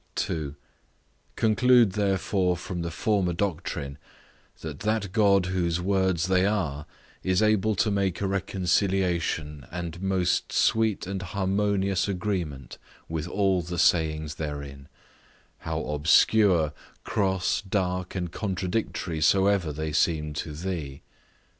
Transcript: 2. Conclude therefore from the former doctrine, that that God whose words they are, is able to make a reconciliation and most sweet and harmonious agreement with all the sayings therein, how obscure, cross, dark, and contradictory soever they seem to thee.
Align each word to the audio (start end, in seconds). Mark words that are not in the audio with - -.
2. 0.15 0.55
Conclude 1.35 1.91
therefore 1.91 2.57
from 2.57 2.81
the 2.81 2.89
former 2.89 3.33
doctrine, 3.33 3.99
that 4.61 4.79
that 4.79 5.11
God 5.11 5.45
whose 5.45 5.79
words 5.79 6.25
they 6.25 6.43
are, 6.43 6.87
is 7.21 7.43
able 7.43 7.75
to 7.75 7.91
make 7.91 8.19
a 8.19 8.25
reconciliation 8.25 9.63
and 9.69 10.01
most 10.01 10.51
sweet 10.51 11.05
and 11.05 11.21
harmonious 11.21 12.07
agreement 12.07 12.79
with 13.07 13.27
all 13.27 13.61
the 13.61 13.77
sayings 13.77 14.37
therein, 14.41 14.87
how 15.59 15.85
obscure, 15.85 16.73
cross, 17.03 17.61
dark, 17.61 18.15
and 18.15 18.31
contradictory 18.31 19.21
soever 19.21 19.71
they 19.71 19.91
seem 19.93 20.33
to 20.33 20.51
thee. 20.53 21.03